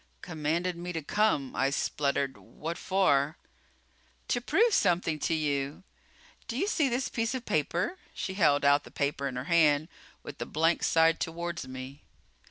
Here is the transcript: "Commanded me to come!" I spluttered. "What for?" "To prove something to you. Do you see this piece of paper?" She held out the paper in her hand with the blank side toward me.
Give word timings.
"Commanded 0.23 0.75
me 0.77 0.91
to 0.93 1.03
come!" 1.03 1.55
I 1.55 1.69
spluttered. 1.69 2.35
"What 2.35 2.75
for?" 2.79 3.37
"To 4.29 4.41
prove 4.41 4.73
something 4.73 5.19
to 5.19 5.35
you. 5.35 5.83
Do 6.47 6.57
you 6.57 6.65
see 6.65 6.89
this 6.89 7.07
piece 7.07 7.35
of 7.35 7.45
paper?" 7.45 7.99
She 8.11 8.33
held 8.33 8.65
out 8.65 8.83
the 8.83 8.89
paper 8.89 9.27
in 9.27 9.35
her 9.35 9.43
hand 9.43 9.89
with 10.23 10.39
the 10.39 10.47
blank 10.47 10.81
side 10.81 11.19
toward 11.19 11.63
me. 11.67 12.01